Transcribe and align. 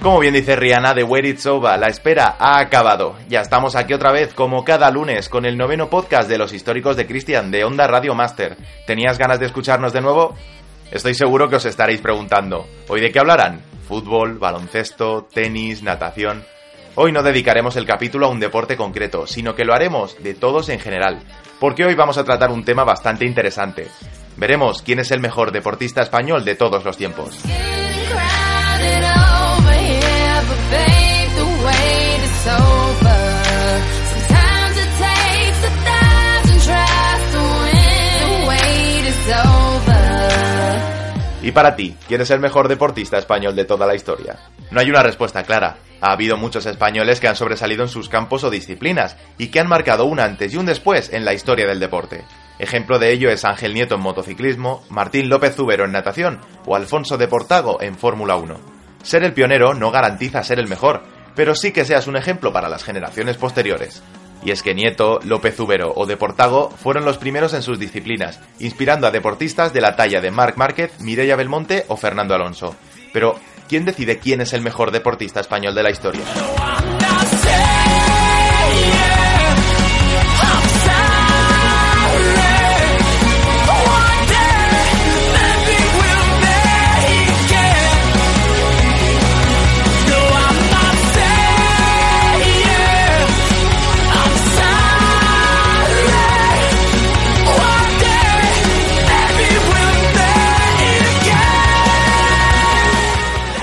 Como 0.00 0.18
bien 0.20 0.32
dice 0.32 0.56
Rihanna, 0.56 0.94
The 0.94 1.02
Wait 1.02 1.26
It's 1.26 1.44
Over, 1.44 1.78
la 1.78 1.88
espera 1.88 2.36
ha 2.38 2.58
acabado. 2.60 3.16
Ya 3.28 3.42
estamos 3.42 3.76
aquí 3.76 3.92
otra 3.92 4.10
vez, 4.10 4.32
como 4.32 4.64
cada 4.64 4.90
lunes, 4.90 5.28
con 5.28 5.44
el 5.44 5.58
noveno 5.58 5.90
podcast 5.90 6.30
de 6.30 6.38
los 6.38 6.54
históricos 6.54 6.96
de 6.96 7.06
Christian, 7.06 7.50
de 7.50 7.64
Onda 7.64 7.86
Radio 7.86 8.14
Master. 8.14 8.56
¿Tenías 8.86 9.18
ganas 9.18 9.38
de 9.38 9.46
escucharnos 9.46 9.92
de 9.92 10.00
nuevo? 10.00 10.34
Estoy 10.90 11.14
seguro 11.14 11.48
que 11.48 11.54
os 11.54 11.64
estaréis 11.66 12.00
preguntando, 12.00 12.66
¿hoy 12.88 13.00
de 13.00 13.12
qué 13.12 13.20
hablarán? 13.20 13.62
¿Fútbol, 13.86 14.38
baloncesto, 14.38 15.28
tenis, 15.32 15.84
natación? 15.84 16.44
Hoy 16.96 17.12
no 17.12 17.22
dedicaremos 17.22 17.76
el 17.76 17.86
capítulo 17.86 18.26
a 18.26 18.30
un 18.30 18.40
deporte 18.40 18.76
concreto, 18.76 19.28
sino 19.28 19.54
que 19.54 19.64
lo 19.64 19.72
haremos 19.72 20.20
de 20.20 20.34
todos 20.34 20.68
en 20.68 20.80
general, 20.80 21.20
porque 21.60 21.84
hoy 21.84 21.94
vamos 21.94 22.18
a 22.18 22.24
tratar 22.24 22.50
un 22.50 22.64
tema 22.64 22.82
bastante 22.82 23.24
interesante. 23.24 23.86
Veremos 24.36 24.82
quién 24.82 24.98
es 24.98 25.12
el 25.12 25.20
mejor 25.20 25.52
deportista 25.52 26.02
español 26.02 26.44
de 26.44 26.56
todos 26.56 26.84
los 26.84 26.96
tiempos. 26.96 27.38
Y 41.50 41.52
para 41.52 41.74
ti, 41.74 41.96
¿quién 42.06 42.20
es 42.20 42.30
el 42.30 42.38
mejor 42.38 42.68
deportista 42.68 43.18
español 43.18 43.56
de 43.56 43.64
toda 43.64 43.84
la 43.84 43.96
historia? 43.96 44.38
No 44.70 44.78
hay 44.78 44.88
una 44.88 45.02
respuesta 45.02 45.42
clara. 45.42 45.78
Ha 46.00 46.12
habido 46.12 46.36
muchos 46.36 46.64
españoles 46.64 47.18
que 47.18 47.26
han 47.26 47.34
sobresalido 47.34 47.82
en 47.82 47.88
sus 47.88 48.08
campos 48.08 48.44
o 48.44 48.50
disciplinas 48.50 49.16
y 49.36 49.48
que 49.48 49.58
han 49.58 49.66
marcado 49.66 50.04
un 50.04 50.20
antes 50.20 50.54
y 50.54 50.58
un 50.58 50.66
después 50.66 51.12
en 51.12 51.24
la 51.24 51.34
historia 51.34 51.66
del 51.66 51.80
deporte. 51.80 52.22
Ejemplo 52.60 53.00
de 53.00 53.10
ello 53.10 53.30
es 53.30 53.44
Ángel 53.44 53.74
Nieto 53.74 53.96
en 53.96 54.00
motociclismo, 54.00 54.84
Martín 54.90 55.28
López 55.28 55.56
Zubero 55.56 55.86
en 55.86 55.90
natación 55.90 56.38
o 56.66 56.76
Alfonso 56.76 57.18
de 57.18 57.26
Portago 57.26 57.82
en 57.82 57.96
Fórmula 57.96 58.36
1. 58.36 58.54
Ser 59.02 59.24
el 59.24 59.32
pionero 59.32 59.74
no 59.74 59.90
garantiza 59.90 60.44
ser 60.44 60.60
el 60.60 60.68
mejor, 60.68 61.02
pero 61.34 61.56
sí 61.56 61.72
que 61.72 61.84
seas 61.84 62.06
un 62.06 62.16
ejemplo 62.16 62.52
para 62.52 62.68
las 62.68 62.84
generaciones 62.84 63.36
posteriores. 63.38 64.04
Y 64.44 64.52
es 64.52 64.62
que 64.62 64.74
Nieto, 64.74 65.20
López 65.24 65.56
Zubero 65.56 65.92
o 65.94 66.06
de 66.06 66.16
Portago 66.16 66.70
fueron 66.70 67.04
los 67.04 67.18
primeros 67.18 67.52
en 67.54 67.62
sus 67.62 67.78
disciplinas, 67.78 68.40
inspirando 68.58 69.06
a 69.06 69.10
deportistas 69.10 69.72
de 69.72 69.80
la 69.80 69.96
talla 69.96 70.20
de 70.20 70.30
Marc 70.30 70.56
Márquez, 70.56 71.00
Mireia 71.00 71.36
Belmonte 71.36 71.84
o 71.88 71.96
Fernando 71.96 72.34
Alonso. 72.34 72.74
Pero, 73.12 73.36
¿quién 73.68 73.84
decide 73.84 74.18
quién 74.18 74.40
es 74.40 74.52
el 74.52 74.62
mejor 74.62 74.90
deportista 74.90 75.40
español 75.40 75.74
de 75.74 75.82
la 75.82 75.90
historia? 75.90 76.22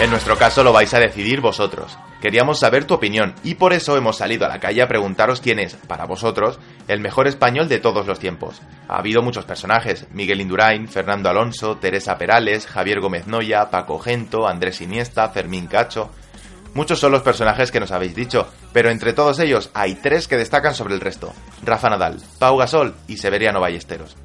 En 0.08 0.12
nuestro 0.12 0.38
caso 0.38 0.64
lo 0.64 0.72
vais 0.72 0.94
a 0.94 1.02
decidir 1.02 1.42
vosotros. 1.42 1.98
Queríamos 2.22 2.60
saber 2.60 2.86
tu 2.86 2.94
opinión 2.94 3.36
y 3.44 3.56
por 3.56 3.74
eso 3.74 3.98
hemos 3.98 4.16
salido 4.16 4.46
a 4.46 4.48
la 4.48 4.62
calle 4.62 4.82
a 4.82 4.88
preguntaros 4.88 5.42
quién 5.42 5.60
es, 5.60 5.76
para 5.76 6.06
vosotros, 6.06 6.62
el 6.88 7.02
mejor 7.02 7.28
español 7.28 7.68
de 7.68 7.80
todos 7.80 8.08
los 8.08 8.18
tiempos. 8.18 8.62
Ha 8.88 9.00
habido 9.00 9.22
muchos 9.22 9.44
personajes, 9.44 10.08
Miguel 10.14 10.40
Indurain, 10.40 10.88
Fernando 10.88 11.30
Alonso, 11.30 11.76
Teresa 11.76 12.18
Perales, 12.18 12.68
Javier 12.68 13.02
Gómez 13.02 13.28
Noya, 13.28 13.70
Paco 13.70 14.00
Gento, 14.00 14.48
Andrés 14.48 14.80
Iniesta, 14.80 15.28
Fermín 15.28 15.68
Cacho... 15.68 16.10
Muchos 16.74 17.00
son 17.00 17.12
los 17.12 17.24
personajes 17.24 17.72
que 17.72 17.80
nos 17.80 17.92
habéis 17.92 18.14
dicho, 18.14 18.48
pero 18.72 18.92
entre 18.92 19.12
todos 19.12 19.40
ellos 19.40 19.72
hay 19.74 19.96
tres 19.96 20.28
que 20.28 20.38
destacan 20.38 20.76
sobre 20.76 20.94
el 20.94 21.02
resto. 21.02 21.34
Rafa 21.64 21.90
Nadal, 21.90 22.22
Pau 22.38 22.56
Gasol 22.56 22.94
y 23.08 23.18
Severiano 23.18 23.60
Ballesteros. 23.60 24.16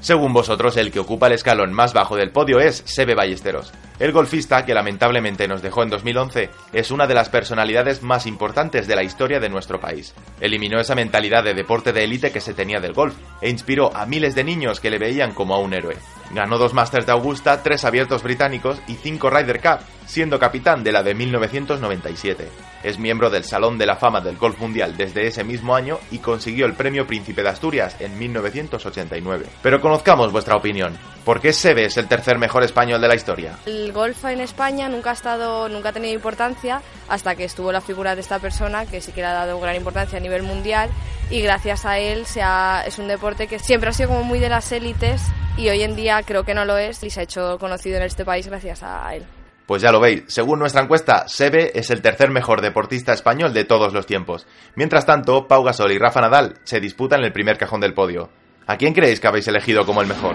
Según 0.00 0.32
vosotros, 0.32 0.76
el 0.76 0.92
que 0.92 1.00
ocupa 1.00 1.26
el 1.26 1.32
escalón 1.32 1.72
más 1.72 1.92
bajo 1.92 2.16
del 2.16 2.30
podio 2.30 2.60
es 2.60 2.82
Sebe 2.86 3.14
Ballesteros. 3.14 3.72
El 3.98 4.12
golfista, 4.12 4.66
que 4.66 4.74
lamentablemente 4.74 5.48
nos 5.48 5.62
dejó 5.62 5.82
en 5.82 5.88
2011, 5.88 6.50
es 6.74 6.90
una 6.90 7.06
de 7.06 7.14
las 7.14 7.30
personalidades 7.30 8.02
más 8.02 8.26
importantes 8.26 8.86
de 8.86 8.94
la 8.94 9.02
historia 9.02 9.40
de 9.40 9.48
nuestro 9.48 9.80
país. 9.80 10.14
Eliminó 10.38 10.78
esa 10.78 10.94
mentalidad 10.94 11.42
de 11.42 11.54
deporte 11.54 11.94
de 11.94 12.04
élite 12.04 12.30
que 12.30 12.42
se 12.42 12.52
tenía 12.52 12.78
del 12.78 12.92
golf 12.92 13.16
e 13.40 13.48
inspiró 13.48 13.96
a 13.96 14.04
miles 14.04 14.34
de 14.34 14.44
niños 14.44 14.80
que 14.80 14.90
le 14.90 14.98
veían 14.98 15.32
como 15.32 15.54
a 15.54 15.60
un 15.60 15.72
héroe. 15.72 15.96
Ganó 16.32 16.58
dos 16.58 16.74
Masters 16.74 17.06
de 17.06 17.12
Augusta, 17.12 17.62
tres 17.62 17.84
abiertos 17.84 18.22
británicos 18.22 18.78
y 18.88 18.94
cinco 18.94 19.30
Ryder 19.30 19.60
Cup, 19.60 19.78
siendo 20.06 20.38
capitán 20.38 20.82
de 20.82 20.92
la 20.92 21.02
de 21.02 21.14
1997. 21.14 22.48
Es 22.82 22.98
miembro 22.98 23.30
del 23.30 23.44
Salón 23.44 23.78
de 23.78 23.86
la 23.86 23.96
Fama 23.96 24.20
del 24.20 24.36
Golf 24.36 24.58
Mundial 24.60 24.96
desde 24.96 25.26
ese 25.26 25.44
mismo 25.44 25.74
año 25.74 25.98
y 26.10 26.18
consiguió 26.18 26.66
el 26.66 26.74
Premio 26.74 27.06
Príncipe 27.06 27.42
de 27.42 27.48
Asturias 27.48 27.96
en 28.00 28.18
1989. 28.18 29.46
Pero 29.62 29.80
conozcamos 29.80 30.32
vuestra 30.32 30.56
opinión. 30.56 30.96
¿Por 31.24 31.40
qué 31.40 31.52
Sebe 31.52 31.86
es 31.86 31.96
el 31.96 32.06
tercer 32.06 32.38
mejor 32.38 32.62
español 32.62 33.00
de 33.00 33.08
la 33.08 33.16
historia? 33.16 33.58
El 33.86 33.92
golf 33.92 34.24
en 34.24 34.40
España 34.40 34.88
nunca 34.88 35.10
ha 35.10 35.12
estado, 35.12 35.68
nunca 35.68 35.90
ha 35.90 35.92
tenido 35.92 36.12
importancia 36.12 36.82
hasta 37.08 37.36
que 37.36 37.44
estuvo 37.44 37.70
la 37.70 37.80
figura 37.80 38.16
de 38.16 38.20
esta 38.20 38.40
persona 38.40 38.84
que 38.84 39.00
sí 39.00 39.12
que 39.12 39.20
le 39.20 39.28
ha 39.28 39.32
dado 39.32 39.60
gran 39.60 39.76
importancia 39.76 40.18
a 40.18 40.20
nivel 40.20 40.42
mundial 40.42 40.90
y 41.30 41.40
gracias 41.40 41.86
a 41.86 41.96
él 42.00 42.26
se 42.26 42.42
ha- 42.42 42.82
es 42.84 42.98
un 42.98 43.06
deporte 43.06 43.46
que 43.46 43.60
siempre 43.60 43.90
ha 43.90 43.92
sido 43.92 44.08
como 44.08 44.24
muy 44.24 44.40
de 44.40 44.48
las 44.48 44.72
élites 44.72 45.22
y 45.56 45.68
hoy 45.68 45.84
en 45.84 45.94
día 45.94 46.20
creo 46.24 46.42
que 46.42 46.52
no 46.52 46.64
lo 46.64 46.76
es 46.78 47.00
y 47.04 47.10
se 47.10 47.20
ha 47.20 47.22
hecho 47.22 47.58
conocido 47.60 47.98
en 47.98 48.02
este 48.02 48.24
país 48.24 48.48
gracias 48.48 48.82
a 48.82 49.14
él. 49.14 49.24
Pues 49.66 49.82
ya 49.82 49.92
lo 49.92 50.00
veis, 50.00 50.24
según 50.26 50.58
nuestra 50.58 50.82
encuesta, 50.82 51.28
Sebe 51.28 51.70
es 51.78 51.90
el 51.90 52.02
tercer 52.02 52.30
mejor 52.30 52.62
deportista 52.62 53.12
español 53.12 53.52
de 53.54 53.64
todos 53.64 53.92
los 53.92 54.04
tiempos. 54.04 54.48
Mientras 54.74 55.06
tanto, 55.06 55.46
Pau 55.46 55.62
Gasol 55.62 55.92
y 55.92 55.98
Rafa 55.98 56.20
Nadal 56.22 56.54
se 56.64 56.80
disputan 56.80 57.22
el 57.22 57.32
primer 57.32 57.56
cajón 57.56 57.80
del 57.80 57.94
podio. 57.94 58.30
¿A 58.66 58.76
quién 58.78 58.94
creéis 58.94 59.20
que 59.20 59.28
habéis 59.28 59.46
elegido 59.46 59.86
como 59.86 60.02
el 60.02 60.08
mejor? 60.08 60.34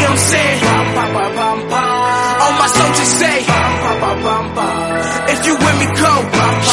I 0.00 0.06
could 0.06 0.08
hear 0.08 0.08
him 0.08 0.16
say, 0.16 0.60
all 2.40 2.52
my 2.58 2.66
soldiers 2.68 3.08
say, 3.20 3.38
if 5.32 5.46
you 5.46 5.54
with 5.54 5.78
me, 5.78 5.86
go, 5.86 6.12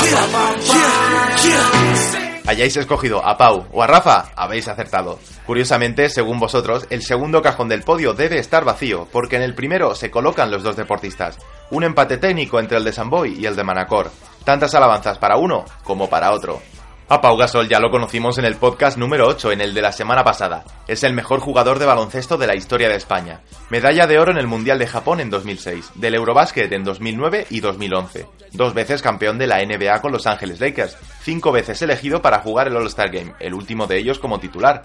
yeah, 0.05 0.25
yeah, 0.63 1.45
yeah. 1.45 2.27
Hayáis 2.47 2.77
escogido 2.77 3.25
a 3.25 3.37
Pau 3.37 3.67
o 3.73 3.83
a 3.83 3.87
Rafa, 3.87 4.31
habéis 4.33 4.69
acertado. 4.69 5.19
Curiosamente, 5.45 6.09
según 6.09 6.39
vosotros, 6.39 6.87
el 6.89 7.01
segundo 7.01 7.41
cajón 7.41 7.67
del 7.67 7.83
podio 7.83 8.13
debe 8.13 8.39
estar 8.39 8.63
vacío, 8.63 9.05
porque 9.11 9.35
en 9.35 9.41
el 9.41 9.53
primero 9.53 9.93
se 9.95 10.09
colocan 10.09 10.49
los 10.49 10.63
dos 10.63 10.77
deportistas. 10.77 11.37
Un 11.71 11.83
empate 11.83 12.17
técnico 12.17 12.61
entre 12.61 12.77
el 12.77 12.85
de 12.85 12.93
Samboy 12.93 13.37
y 13.37 13.45
el 13.45 13.57
de 13.57 13.65
Manacor. 13.65 14.09
Tantas 14.45 14.73
alabanzas 14.75 15.17
para 15.17 15.35
uno 15.35 15.65
como 15.83 16.09
para 16.09 16.31
otro. 16.31 16.61
A 17.09 17.21
Gasol 17.37 17.69
ya 17.69 17.79
lo 17.79 17.89
conocimos 17.89 18.37
en 18.37 18.43
el 18.43 18.57
podcast 18.57 18.97
número 18.97 19.27
8, 19.27 19.53
en 19.53 19.61
el 19.61 19.73
de 19.73 19.81
la 19.81 19.93
semana 19.93 20.25
pasada. 20.25 20.65
Es 20.89 21.03
el 21.03 21.13
mejor 21.13 21.39
jugador 21.39 21.79
de 21.79 21.85
baloncesto 21.85 22.37
de 22.37 22.47
la 22.47 22.55
historia 22.55 22.89
de 22.89 22.97
España. 22.97 23.39
Medalla 23.69 24.07
de 24.07 24.19
oro 24.19 24.31
en 24.31 24.37
el 24.37 24.45
Mundial 24.45 24.77
de 24.77 24.87
Japón 24.87 25.21
en 25.21 25.29
2006, 25.29 25.91
del 25.95 26.15
Eurobásquet 26.15 26.69
en 26.73 26.83
2009 26.83 27.47
y 27.49 27.61
2011. 27.61 28.25
Dos 28.51 28.73
veces 28.73 29.01
campeón 29.01 29.37
de 29.37 29.47
la 29.47 29.65
NBA 29.65 30.01
con 30.01 30.11
Los 30.11 30.27
Ángeles 30.27 30.59
Lakers. 30.59 30.97
Cinco 31.21 31.53
veces 31.53 31.81
elegido 31.81 32.21
para 32.21 32.39
jugar 32.39 32.67
el 32.67 32.75
All-Star 32.75 33.09
Game, 33.09 33.35
el 33.39 33.53
último 33.53 33.87
de 33.87 33.99
ellos 33.99 34.19
como 34.19 34.41
titular. 34.41 34.83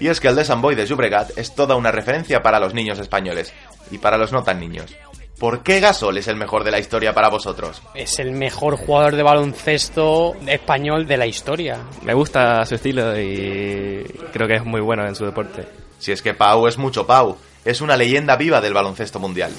Y 0.00 0.08
es 0.08 0.18
que 0.18 0.26
el 0.26 0.34
de 0.34 0.44
Samboy 0.44 0.74
de 0.74 0.86
Llobregat 0.86 1.38
es 1.38 1.54
toda 1.54 1.76
una 1.76 1.92
referencia 1.92 2.42
para 2.42 2.58
los 2.58 2.74
niños 2.74 2.98
españoles. 2.98 3.54
Y 3.92 3.98
para 3.98 4.18
los 4.18 4.32
no 4.32 4.42
tan 4.42 4.58
niños. 4.58 4.92
¿Por 5.38 5.62
qué 5.62 5.80
Gasol 5.80 6.16
es 6.18 6.28
el 6.28 6.36
mejor 6.36 6.62
de 6.64 6.70
la 6.70 6.78
historia 6.78 7.12
para 7.12 7.28
vosotros? 7.28 7.82
Es 7.94 8.18
el 8.18 8.32
mejor 8.32 8.76
jugador 8.76 9.16
de 9.16 9.22
baloncesto 9.22 10.34
español 10.46 11.06
de 11.06 11.16
la 11.16 11.26
historia. 11.26 11.80
Me 12.02 12.14
gusta 12.14 12.64
su 12.66 12.76
estilo 12.76 13.18
y 13.20 14.04
creo 14.32 14.46
que 14.46 14.54
es 14.54 14.64
muy 14.64 14.80
bueno 14.80 15.06
en 15.06 15.14
su 15.14 15.24
deporte. 15.24 15.66
Si 15.98 16.12
es 16.12 16.22
que 16.22 16.34
Pau 16.34 16.66
es 16.68 16.78
mucho 16.78 17.06
Pau, 17.06 17.36
es 17.64 17.80
una 17.80 17.96
leyenda 17.96 18.36
viva 18.36 18.60
del 18.60 18.74
baloncesto 18.74 19.18
mundial. 19.18 19.50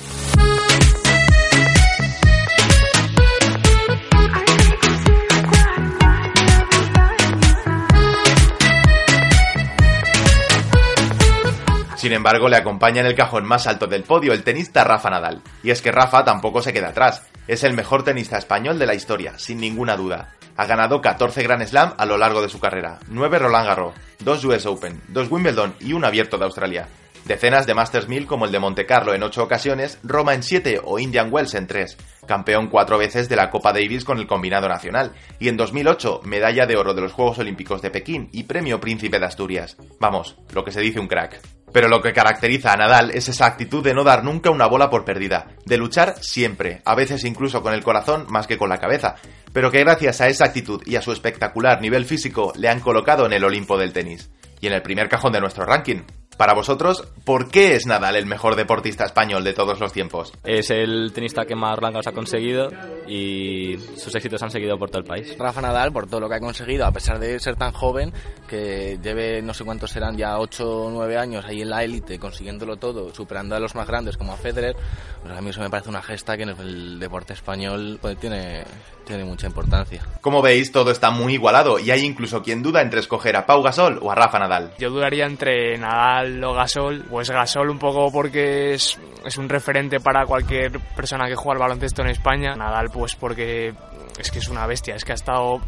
Sin 12.06 12.14
embargo, 12.14 12.48
le 12.50 12.58
acompaña 12.58 13.02
en 13.02 13.08
el 13.08 13.16
cajón 13.16 13.46
más 13.46 13.66
alto 13.66 13.88
del 13.88 14.04
podio 14.04 14.32
el 14.32 14.44
tenista 14.44 14.84
Rafa 14.84 15.10
Nadal. 15.10 15.42
Y 15.64 15.72
es 15.72 15.82
que 15.82 15.92
Rafa 15.92 16.24
tampoco 16.24 16.62
se 16.62 16.72
queda 16.72 16.90
atrás. 16.90 17.24
Es 17.48 17.64
el 17.64 17.74
mejor 17.74 18.04
tenista 18.04 18.38
español 18.38 18.78
de 18.78 18.86
la 18.86 18.94
historia, 18.94 19.40
sin 19.40 19.60
ninguna 19.60 19.98
duda. 19.98 20.36
Ha 20.56 20.68
ganado 20.68 21.02
14 21.02 21.42
Grand 21.42 21.66
Slam 21.66 21.96
a 21.98 22.06
lo 22.06 22.20
largo 22.20 22.44
de 22.44 22.50
su 22.50 22.60
carrera, 22.60 23.00
9 23.08 23.40
Roland 23.40 23.66
Garros, 23.66 23.96
2 24.20 24.46
US 24.46 24.68
Open, 24.68 25.02
2 25.08 25.32
Wimbledon 25.32 25.74
y 25.80 25.94
un 25.94 26.06
abierto 26.06 26.38
de 26.38 26.46
Australia. 26.46 26.88
Decenas 27.26 27.66
de 27.66 27.74
Masters 27.74 28.08
1000 28.08 28.28
como 28.28 28.46
el 28.46 28.52
de 28.52 28.60
Monte 28.60 28.86
Carlo 28.86 29.16
en 29.16 29.24
8 29.24 29.42
ocasiones, 29.42 29.98
Roma 30.04 30.36
en 30.36 30.44
7 30.44 30.82
o 30.84 31.00
Indian 31.00 31.34
Wells 31.34 31.56
en 31.56 31.66
3. 31.66 31.98
Campeón 32.28 32.68
cuatro 32.68 33.00
veces 33.00 33.30
de 33.30 33.36
la 33.36 33.50
Copa 33.50 33.74
Davis 33.74 34.06
con 34.06 34.20
el 34.20 34.28
combinado 34.28 34.70
nacional. 34.70 35.14
Y 35.40 35.48
en 35.48 35.58
2008, 35.58 36.22
medalla 36.24 36.68
de 36.68 36.78
oro 36.78 36.94
de 36.94 37.02
los 37.02 37.14
Juegos 37.14 37.40
Olímpicos 37.40 37.82
de 37.82 37.90
Pekín 37.90 38.30
y 38.32 38.44
premio 38.44 38.80
Príncipe 38.80 39.18
de 39.18 39.26
Asturias. 39.26 39.76
Vamos, 40.00 40.38
lo 40.54 40.64
que 40.64 40.72
se 40.72 40.82
dice 40.82 41.00
un 41.00 41.08
crack. 41.08 41.42
Pero 41.76 41.90
lo 41.90 42.02
que 42.02 42.14
caracteriza 42.14 42.72
a 42.72 42.78
Nadal 42.78 43.12
es 43.12 43.28
esa 43.28 43.48
actitud 43.48 43.84
de 43.84 43.94
no 43.94 44.06
dar 44.06 44.24
nunca 44.24 44.50
una 44.50 44.66
bola 44.66 44.90
por 44.90 45.04
perdida, 45.04 45.48
de 45.66 45.76
luchar 45.76 46.16
siempre, 46.22 46.82
a 46.86 46.96
veces 46.96 47.26
incluso 47.26 47.62
con 47.62 47.74
el 47.74 47.84
corazón 47.84 48.28
más 48.30 48.48
que 48.48 48.58
con 48.58 48.70
la 48.70 48.78
cabeza, 48.78 49.16
pero 49.52 49.70
que 49.70 49.82
gracias 49.82 50.22
a 50.22 50.30
esa 50.30 50.46
actitud 50.46 50.82
y 50.86 50.96
a 50.96 51.02
su 51.02 51.12
espectacular 51.12 51.82
nivel 51.82 52.06
físico 52.06 52.54
le 52.56 52.70
han 52.70 52.80
colocado 52.80 53.26
en 53.26 53.34
el 53.34 53.44
Olimpo 53.44 53.78
del 53.78 53.92
tenis 53.92 54.32
y 54.62 54.68
en 54.68 54.74
el 54.74 54.84
primer 54.84 55.10
cajón 55.10 55.34
de 55.34 55.42
nuestro 55.42 55.66
ranking. 55.66 56.04
Para 56.38 56.54
vosotros, 56.54 57.08
¿por 57.24 57.50
qué 57.50 57.76
es 57.76 57.86
Nadal 57.86 58.18
el 58.18 58.26
mejor 58.26 58.56
deportista 58.58 59.06
español 59.06 59.44
de 59.46 59.54
todos 59.54 59.80
los 59.80 59.94
tiempos? 59.94 60.34
Es 60.44 60.70
el 60.70 61.14
tenista 61.14 61.46
que 61.46 61.56
más 61.56 61.80
rangos 61.80 62.08
ha 62.08 62.12
conseguido 62.12 62.70
y 63.08 63.78
sus 63.96 64.14
éxitos 64.16 64.44
han 64.44 64.52
seguido 64.52 64.78
por 64.78 64.90
todo 64.90 65.00
el 65.00 65.08
país. 65.08 65.34
Rafa 65.40 65.62
Nadal, 65.62 65.94
por 65.94 66.08
todo 66.08 66.20
lo 66.20 66.28
que 66.28 66.36
ha 66.36 66.40
conseguido, 66.40 66.86
a 66.86 66.92
pesar 66.92 67.20
de 67.20 67.40
ser 67.40 67.56
tan 67.56 67.72
joven, 67.72 68.12
que 68.50 69.00
lleve 69.02 69.42
no 69.42 69.54
sé 69.54 69.64
cuántos 69.64 69.92
serán 69.92 70.18
ya 70.18 70.38
8 70.38 70.70
o 70.70 70.90
9 70.92 71.18
años 71.18 71.46
ahí 71.46 71.62
en 71.62 71.70
la 71.70 71.84
élite, 71.84 72.20
consiguiéndolo 72.20 72.76
todo, 72.76 73.14
superando 73.14 73.56
a 73.56 73.60
los 73.60 73.74
más 73.76 73.88
grandes 73.88 74.18
como 74.18 74.34
a 74.34 74.38
Federer, 74.38 74.76
pues 75.22 75.38
a 75.38 75.42
mí 75.42 75.50
eso 75.52 75.62
me 75.62 75.70
parece 75.70 75.90
una 75.90 76.02
gesta 76.02 76.36
que 76.36 76.44
en 76.44 76.50
el 76.50 77.00
deporte 77.00 77.32
español 77.34 77.98
pues, 78.02 78.18
tiene, 78.18 78.66
tiene 79.06 79.24
mucha 79.24 79.48
importancia. 79.48 80.02
Como 80.20 80.42
veis, 80.42 80.72
todo 80.72 80.92
está 80.92 81.12
muy 81.12 81.36
igualado 81.36 81.80
y 81.80 81.92
hay 81.92 82.04
incluso 82.04 82.44
quien 82.44 82.62
duda 82.62 82.82
entre 82.82 83.00
escoger 83.00 83.38
a 83.38 83.46
Pau 83.46 83.64
Gasol 83.64 84.00
o 84.02 84.12
a 84.12 84.16
Rafa 84.16 84.40
Nadal. 84.40 84.74
Yo 84.78 84.90
dudaría 84.90 85.26
entre 85.26 85.78
Nadal 85.78 86.25
o 86.44 86.54
Gasol. 86.54 87.06
Pues 87.10 87.30
Gasol 87.30 87.70
un 87.70 87.80
poco 87.80 88.12
porque 88.12 88.74
es, 88.74 88.98
un 89.38 89.50
referente 89.50 90.00
para 90.00 90.26
cualquier 90.26 90.80
persona 90.96 91.28
que 91.28 91.36
juega 91.36 91.54
al 91.54 91.60
baloncesto 91.60 92.02
en 92.02 92.10
España. 92.10 92.56
Nadal 92.56 92.90
pues 92.92 93.16
porque 93.16 93.74
es 94.18 94.32
que 94.32 94.40
es 94.40 94.48
una 94.48 94.66
bestia, 94.66 94.96
es 94.96 95.04
que 95.04 95.12
ha 95.12 95.16
estado, 95.16 95.60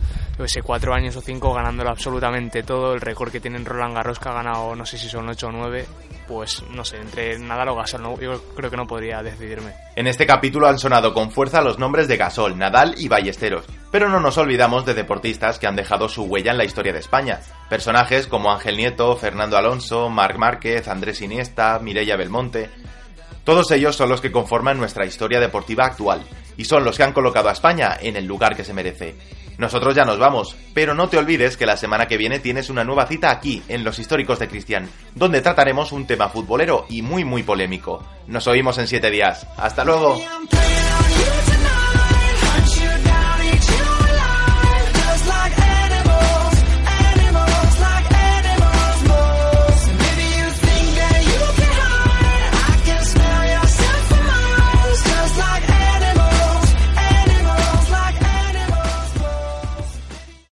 cuatro 0.63 0.93
años 0.93 1.15
o 1.15 1.21
cinco 1.21 1.53
ganándolo 1.53 1.89
absolutamente 1.89 2.63
todo. 2.63 2.93
El 2.93 3.01
récord 3.01 3.31
que 3.31 3.39
tiene 3.39 3.59
Roland 3.59 3.95
Garros 3.95 4.19
que 4.19 4.29
ha 4.29 4.33
ganado, 4.33 4.75
no 4.75 4.85
sé 4.85 4.97
si 4.97 5.09
son 5.09 5.27
ocho 5.29 5.47
o 5.47 5.51
nueve, 5.51 5.85
pues 6.27 6.63
no 6.71 6.83
sé, 6.83 6.97
entre 6.97 7.39
Nadal 7.39 7.69
o 7.69 7.75
Gasol, 7.75 8.03
no, 8.03 8.19
yo 8.19 8.41
creo 8.55 8.69
que 8.69 8.77
no 8.77 8.85
podría 8.85 9.23
decidirme. 9.23 9.73
En 9.95 10.07
este 10.07 10.27
capítulo 10.27 10.67
han 10.67 10.77
sonado 10.77 11.13
con 11.13 11.31
fuerza 11.31 11.61
los 11.61 11.79
nombres 11.79 12.07
de 12.07 12.17
Gasol, 12.17 12.57
Nadal 12.57 12.95
y 12.97 13.07
Ballesteros, 13.07 13.65
pero 13.91 14.09
no 14.09 14.19
nos 14.19 14.37
olvidamos 14.37 14.85
de 14.85 14.93
deportistas 14.93 15.59
que 15.59 15.67
han 15.67 15.75
dejado 15.75 16.09
su 16.09 16.23
huella 16.23 16.51
en 16.51 16.57
la 16.57 16.65
historia 16.65 16.93
de 16.93 16.99
España. 16.99 17.39
Personajes 17.69 18.27
como 18.27 18.51
Ángel 18.51 18.77
Nieto, 18.77 19.15
Fernando 19.15 19.57
Alonso, 19.57 20.09
Marc 20.09 20.37
Márquez, 20.37 20.87
Andrés 20.87 21.21
Iniesta, 21.21 21.79
Mireia 21.79 22.17
Belmonte. 22.17 22.69
Todos 23.47 23.71
ellos 23.71 23.95
son 23.95 24.09
los 24.09 24.19
que 24.19 24.29
conforman 24.29 24.77
nuestra 24.77 25.05
historia 25.05 25.39
deportiva 25.39 25.85
actual 25.85 26.21
y 26.57 26.65
son 26.65 26.83
los 26.83 26.97
que 26.97 27.03
han 27.03 27.13
colocado 27.13 27.47
a 27.47 27.53
España 27.53 27.97
en 27.97 28.17
el 28.17 28.25
lugar 28.25 28.57
que 28.57 28.65
se 28.65 28.73
merece. 28.73 29.15
Nosotros 29.57 29.95
ya 29.95 30.03
nos 30.03 30.19
vamos, 30.19 30.57
pero 30.73 30.93
no 30.93 31.07
te 31.07 31.17
olvides 31.17 31.55
que 31.55 31.65
la 31.65 31.77
semana 31.77 32.07
que 32.07 32.17
viene 32.17 32.39
tienes 32.39 32.69
una 32.69 32.83
nueva 32.83 33.07
cita 33.07 33.31
aquí, 33.31 33.63
en 33.69 33.85
Los 33.85 33.99
Históricos 33.99 34.39
de 34.39 34.49
Cristian, 34.49 34.89
donde 35.15 35.39
trataremos 35.39 35.93
un 35.93 36.05
tema 36.05 36.27
futbolero 36.27 36.87
y 36.89 37.01
muy 37.01 37.23
muy 37.23 37.43
polémico. 37.43 38.05
Nos 38.27 38.47
oímos 38.47 38.79
en 38.79 38.87
siete 38.89 39.09
días. 39.09 39.47
¡Hasta 39.55 39.85
luego! 39.85 40.21